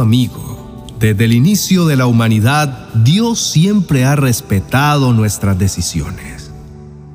[0.00, 6.50] Amigo, desde el inicio de la humanidad, Dios siempre ha respetado nuestras decisiones.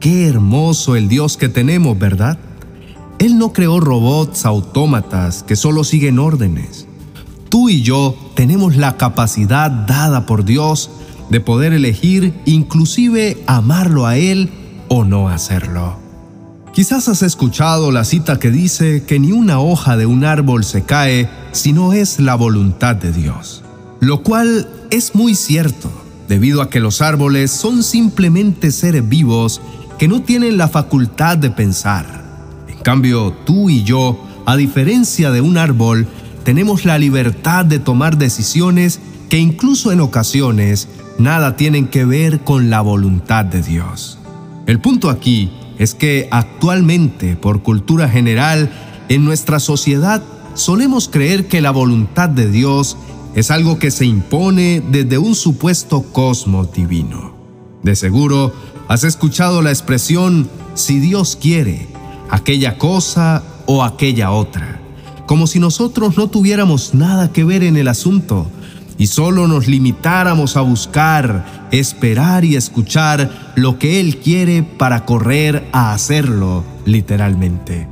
[0.00, 2.38] Qué hermoso el Dios que tenemos, ¿verdad?
[3.18, 6.86] Él no creó robots autómatas que solo siguen órdenes.
[7.48, 10.90] Tú y yo tenemos la capacidad dada por Dios
[11.30, 14.50] de poder elegir inclusive amarlo a Él
[14.88, 16.01] o no hacerlo.
[16.72, 20.82] Quizás has escuchado la cita que dice que ni una hoja de un árbol se
[20.82, 23.62] cae si no es la voluntad de Dios,
[24.00, 25.90] lo cual es muy cierto,
[26.28, 29.60] debido a que los árboles son simplemente seres vivos
[29.98, 32.22] que no tienen la facultad de pensar
[32.82, 36.06] cambio, tú y yo, a diferencia de un árbol,
[36.44, 42.68] tenemos la libertad de tomar decisiones que incluso en ocasiones nada tienen que ver con
[42.68, 44.18] la voluntad de Dios.
[44.66, 45.50] El punto aquí
[45.82, 48.70] es que actualmente, por cultura general,
[49.08, 50.22] en nuestra sociedad
[50.54, 52.96] solemos creer que la voluntad de Dios
[53.34, 57.34] es algo que se impone desde un supuesto cosmos divino.
[57.82, 58.52] De seguro,
[58.86, 61.88] has escuchado la expresión si Dios quiere,
[62.30, 64.80] aquella cosa o aquella otra,
[65.26, 68.46] como si nosotros no tuviéramos nada que ver en el asunto
[69.02, 75.68] y solo nos limitáramos a buscar, esperar y escuchar lo que Él quiere para correr
[75.72, 77.88] a hacerlo, literalmente.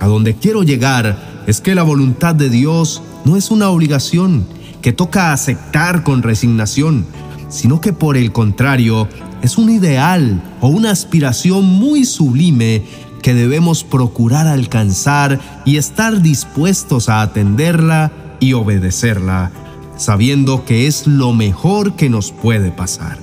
[0.00, 4.46] A donde quiero llegar es que la voluntad de Dios no es una obligación
[4.82, 7.06] que toca aceptar con resignación,
[7.48, 9.08] sino que por el contrario
[9.40, 12.82] es un ideal o una aspiración muy sublime
[13.22, 19.50] que debemos procurar alcanzar y estar dispuestos a atenderla y obedecerla,
[19.96, 23.18] sabiendo que es lo mejor que nos puede pasar.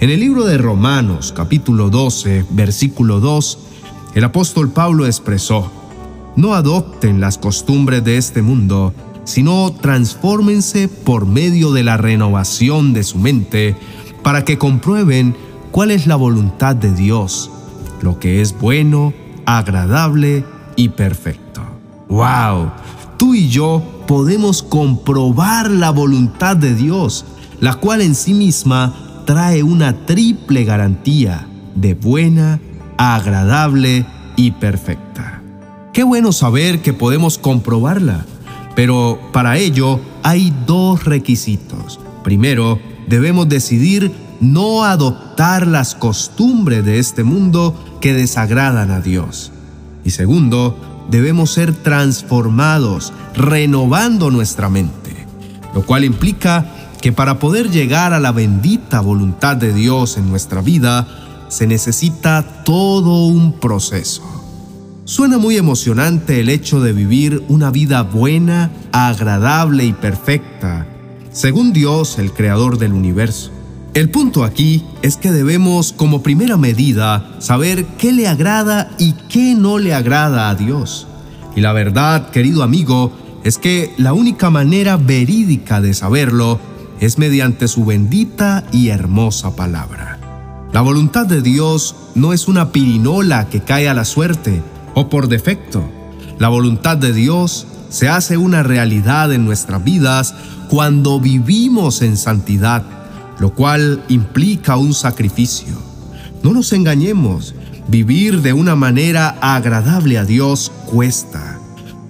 [0.00, 3.58] En el libro de Romanos capítulo 12, versículo 2,
[4.14, 5.70] el apóstol Pablo expresó,
[6.36, 13.02] no adopten las costumbres de este mundo, sino transfórmense por medio de la renovación de
[13.04, 13.76] su mente,
[14.22, 15.36] para que comprueben
[15.72, 17.50] cuál es la voluntad de Dios
[18.02, 19.12] lo que es bueno,
[19.46, 20.44] agradable
[20.76, 21.62] y perfecto.
[22.08, 22.70] ¡Wow!
[23.16, 27.26] Tú y yo podemos comprobar la voluntad de Dios,
[27.60, 32.58] la cual en sí misma trae una triple garantía de buena,
[32.96, 35.42] agradable y perfecta.
[35.92, 38.24] Qué bueno saber que podemos comprobarla,
[38.74, 42.00] pero para ello hay dos requisitos.
[42.24, 49.52] Primero, debemos decidir no adoptar las costumbres de este mundo que desagradan a Dios.
[50.04, 50.76] Y segundo,
[51.10, 55.26] debemos ser transformados, renovando nuestra mente,
[55.74, 56.66] lo cual implica
[57.00, 61.06] que para poder llegar a la bendita voluntad de Dios en nuestra vida,
[61.48, 64.22] se necesita todo un proceso.
[65.04, 70.86] Suena muy emocionante el hecho de vivir una vida buena, agradable y perfecta,
[71.32, 73.50] según Dios, el Creador del universo.
[73.94, 79.54] El punto aquí es que debemos como primera medida saber qué le agrada y qué
[79.54, 81.06] no le agrada a Dios.
[81.56, 83.12] Y la verdad, querido amigo,
[83.42, 86.60] es que la única manera verídica de saberlo
[87.00, 90.18] es mediante su bendita y hermosa palabra.
[90.72, 94.62] La voluntad de Dios no es una pirinola que cae a la suerte
[94.94, 95.82] o por defecto.
[96.38, 100.34] La voluntad de Dios se hace una realidad en nuestras vidas
[100.68, 102.97] cuando vivimos en santidad
[103.38, 105.74] lo cual implica un sacrificio.
[106.42, 107.54] No nos engañemos,
[107.88, 111.58] vivir de una manera agradable a Dios cuesta.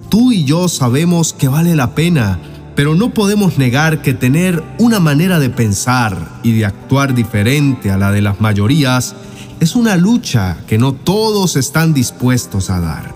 [0.09, 2.39] Tú y yo sabemos que vale la pena,
[2.75, 7.97] pero no podemos negar que tener una manera de pensar y de actuar diferente a
[7.97, 9.15] la de las mayorías
[9.59, 13.13] es una lucha que no todos están dispuestos a dar.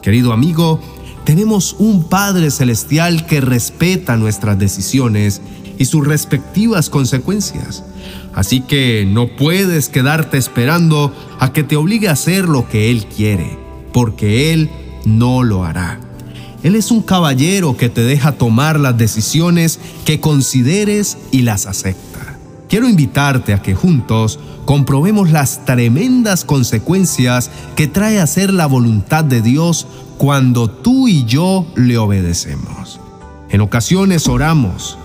[0.00, 0.80] Querido amigo,
[1.24, 5.42] tenemos un Padre Celestial que respeta nuestras decisiones
[5.78, 7.84] y sus respectivas consecuencias.
[8.34, 13.06] Así que no puedes quedarte esperando a que te obligue a hacer lo que Él
[13.06, 13.58] quiere,
[13.92, 14.70] porque Él
[15.04, 16.00] no lo hará.
[16.62, 22.38] Él es un caballero que te deja tomar las decisiones que consideres y las acepta.
[22.68, 29.42] Quiero invitarte a que juntos comprobemos las tremendas consecuencias que trae hacer la voluntad de
[29.42, 29.86] Dios
[30.16, 33.00] cuando tú y yo le obedecemos.
[33.50, 34.96] En ocasiones oramos,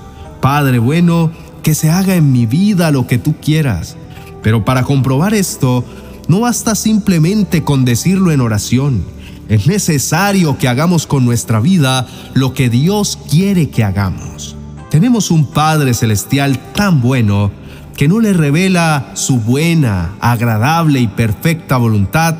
[0.41, 1.31] Padre bueno,
[1.63, 3.95] que se haga en mi vida lo que tú quieras.
[4.41, 5.83] Pero para comprobar esto,
[6.27, 9.03] no basta simplemente con decirlo en oración.
[9.49, 14.55] Es necesario que hagamos con nuestra vida lo que Dios quiere que hagamos.
[14.89, 17.51] Tenemos un Padre Celestial tan bueno
[17.95, 22.35] que no le revela su buena, agradable y perfecta voluntad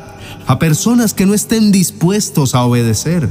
[0.46, 3.28] a personas que no estén dispuestos a obedecer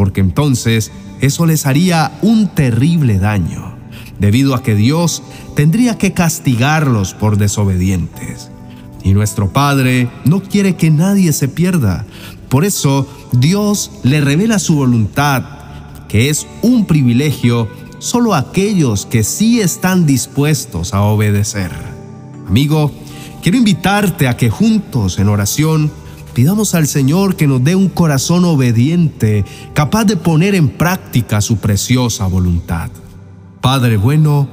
[0.00, 3.76] porque entonces eso les haría un terrible daño,
[4.20, 5.22] debido a que Dios
[5.56, 8.50] tendría que castigarlos por desobedientes.
[9.02, 12.04] Y nuestro Padre no quiere que nadie se pierda.
[12.48, 15.42] Por eso Dios le revela su voluntad,
[16.08, 17.68] que es un privilegio
[17.98, 21.70] solo a aquellos que sí están dispuestos a obedecer.
[22.46, 22.92] Amigo,
[23.42, 25.90] quiero invitarte a que juntos en oración
[26.34, 31.56] pidamos al Señor que nos dé un corazón obediente, capaz de poner en práctica su
[31.58, 32.90] preciosa voluntad.
[33.60, 34.48] Padre bueno,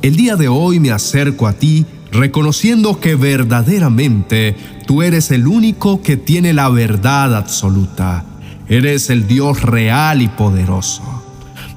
[0.00, 4.56] el día de hoy me acerco a ti reconociendo que verdaderamente
[4.86, 8.24] tú eres el único que tiene la verdad absoluta.
[8.66, 11.02] Eres el Dios real y poderoso.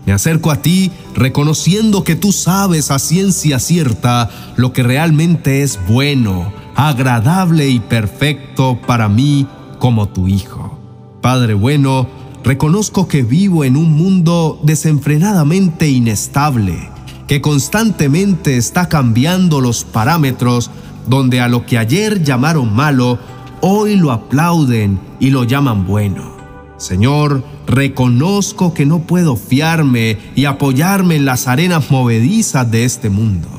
[0.06, 5.78] Me acerco a ti reconociendo que tú sabes a ciencia cierta lo que realmente es
[5.86, 9.48] bueno, agradable y perfecto para mí
[9.80, 10.80] como tu Hijo.
[11.22, 12.08] Padre bueno,
[12.44, 16.89] reconozco que vivo en un mundo desenfrenadamente inestable,
[17.27, 20.71] que constantemente está cambiando los parámetros
[21.07, 23.19] donde a lo que ayer llamaron malo,
[23.62, 26.38] hoy lo aplauden y lo llaman bueno.
[26.77, 33.59] Señor, reconozco que no puedo fiarme y apoyarme en las arenas movedizas de este mundo.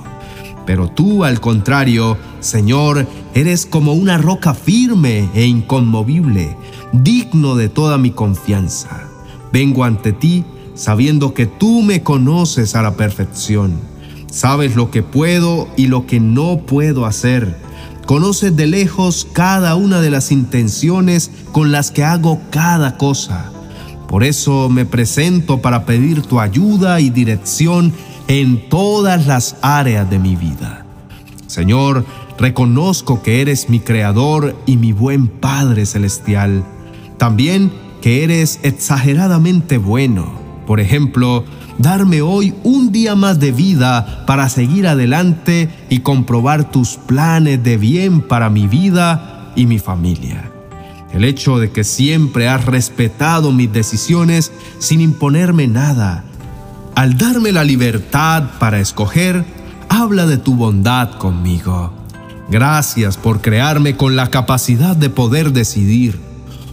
[0.70, 6.56] Pero tú, al contrario, Señor, eres como una roca firme e inconmovible,
[6.92, 9.08] digno de toda mi confianza.
[9.52, 10.44] Vengo ante ti
[10.76, 13.80] sabiendo que tú me conoces a la perfección.
[14.30, 17.56] Sabes lo que puedo y lo que no puedo hacer.
[18.06, 23.50] Conoces de lejos cada una de las intenciones con las que hago cada cosa.
[24.06, 27.92] Por eso me presento para pedir tu ayuda y dirección
[28.30, 30.86] en todas las áreas de mi vida.
[31.46, 32.06] Señor,
[32.38, 36.64] reconozco que eres mi creador y mi buen Padre Celestial.
[37.18, 40.40] También que eres exageradamente bueno
[40.70, 41.42] por ejemplo,
[41.78, 47.76] darme hoy un día más de vida para seguir adelante y comprobar tus planes de
[47.76, 50.48] bien para mi vida y mi familia.
[51.12, 56.22] El hecho de que siempre has respetado mis decisiones sin imponerme nada,
[56.94, 59.44] al darme la libertad para escoger,
[59.88, 61.92] habla de tu bondad conmigo.
[62.50, 66.30] Gracias por crearme con la capacidad de poder decidir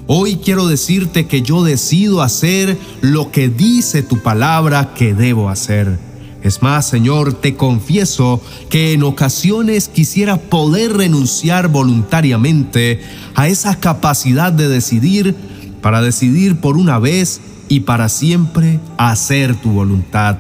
[0.10, 6.00] Hoy quiero decirte que yo decido hacer lo que dice tu palabra que debo hacer.
[6.42, 13.02] Es más, Señor, te confieso que en ocasiones quisiera poder renunciar voluntariamente
[13.36, 15.36] a esa capacidad de decidir
[15.82, 20.38] para decidir por una vez y para siempre hacer tu voluntad.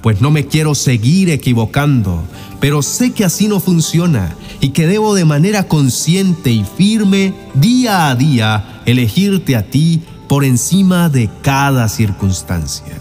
[0.00, 2.22] Pues no me quiero seguir equivocando,
[2.60, 8.08] pero sé que así no funciona y que debo de manera consciente y firme, día
[8.08, 12.98] a día, elegirte a ti por encima de cada circunstancia.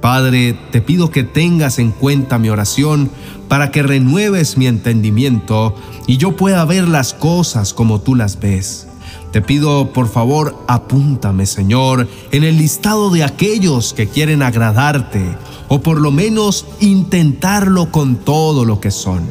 [0.00, 3.10] Padre, te pido que tengas en cuenta mi oración
[3.48, 5.74] para que renueves mi entendimiento
[6.06, 8.86] y yo pueda ver las cosas como tú las ves.
[9.32, 15.36] Te pido, por favor, apúntame, Señor, en el listado de aquellos que quieren agradarte,
[15.68, 19.22] o por lo menos intentarlo con todo lo que son.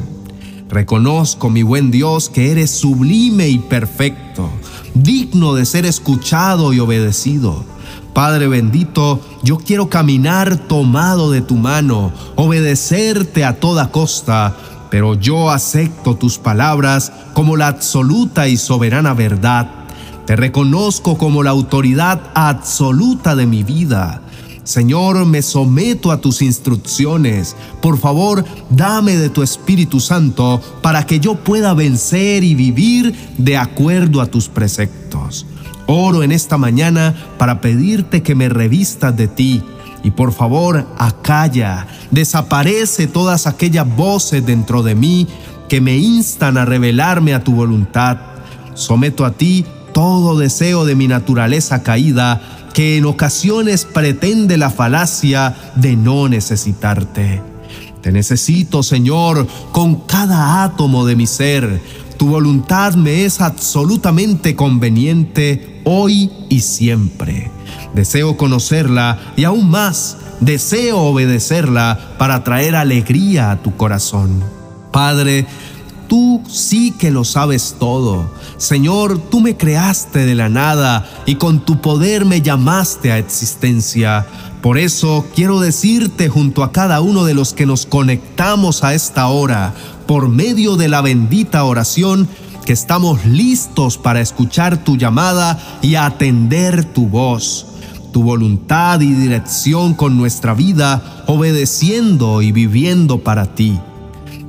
[0.70, 4.48] Reconozco, mi buen Dios, que eres sublime y perfecto,
[4.94, 7.62] digno de ser escuchado y obedecido.
[8.14, 14.56] Padre bendito, yo quiero caminar tomado de tu mano, obedecerte a toda costa,
[14.90, 19.79] pero yo acepto tus palabras como la absoluta y soberana verdad.
[20.26, 24.22] Te reconozco como la autoridad absoluta de mi vida.
[24.64, 27.56] Señor, me someto a tus instrucciones.
[27.82, 33.56] Por favor, dame de tu Espíritu Santo para que yo pueda vencer y vivir de
[33.56, 35.46] acuerdo a tus preceptos.
[35.86, 39.62] Oro en esta mañana para pedirte que me revistas de ti.
[40.04, 45.26] Y por favor, acalla, desaparece todas aquellas voces dentro de mí
[45.68, 48.18] que me instan a revelarme a tu voluntad.
[48.74, 52.40] Someto a ti todo deseo de mi naturaleza caída
[52.72, 57.42] que en ocasiones pretende la falacia de no necesitarte.
[58.00, 61.82] Te necesito, Señor, con cada átomo de mi ser.
[62.16, 67.50] Tu voluntad me es absolutamente conveniente hoy y siempre.
[67.94, 74.42] Deseo conocerla y aún más, deseo obedecerla para traer alegría a tu corazón.
[74.92, 75.46] Padre,
[76.08, 78.30] tú sí que lo sabes todo.
[78.60, 84.26] Señor, tú me creaste de la nada y con tu poder me llamaste a existencia.
[84.60, 89.28] Por eso quiero decirte junto a cada uno de los que nos conectamos a esta
[89.28, 89.72] hora,
[90.06, 92.28] por medio de la bendita oración,
[92.66, 97.66] que estamos listos para escuchar tu llamada y atender tu voz.
[98.12, 103.78] tu voluntad y dirección con nuestra vida, obedeciendo y viviendo para ti.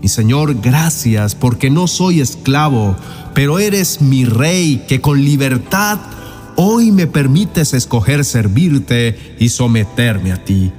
[0.01, 2.95] Mi Señor, gracias porque no soy esclavo,
[3.35, 5.99] pero eres mi Rey que con libertad
[6.55, 10.71] hoy me permites escoger servirte y someterme a ti.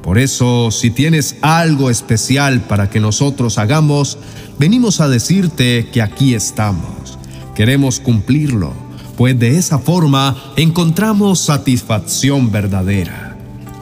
[0.00, 4.18] Por eso, si tienes algo especial para que nosotros hagamos,
[4.60, 7.18] venimos a decirte que aquí estamos.
[7.56, 8.72] Queremos cumplirlo,
[9.16, 13.31] pues de esa forma encontramos satisfacción verdadera.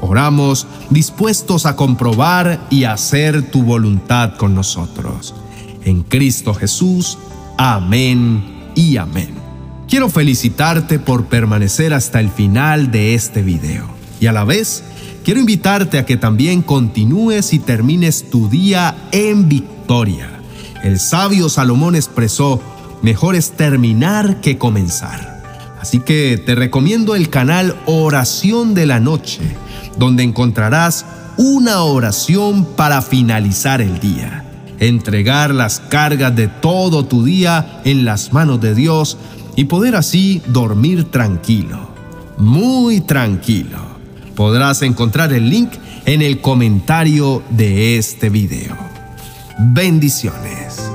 [0.00, 5.34] Oramos dispuestos a comprobar y hacer tu voluntad con nosotros.
[5.84, 7.18] En Cristo Jesús,
[7.58, 9.34] amén y amén.
[9.88, 13.88] Quiero felicitarte por permanecer hasta el final de este video
[14.20, 14.84] y a la vez
[15.24, 20.40] quiero invitarte a que también continúes y termines tu día en victoria.
[20.82, 22.62] El sabio Salomón expresó,
[23.02, 25.40] mejor es terminar que comenzar.
[25.80, 29.40] Así que te recomiendo el canal Oración de la Noche,
[29.96, 31.06] donde encontrarás
[31.36, 34.44] una oración para finalizar el día.
[34.78, 39.18] Entregar las cargas de todo tu día en las manos de Dios
[39.56, 41.90] y poder así dormir tranquilo,
[42.38, 43.90] muy tranquilo
[44.40, 45.70] podrás encontrar el link
[46.06, 48.74] en el comentario de este video.
[49.58, 50.89] Bendiciones.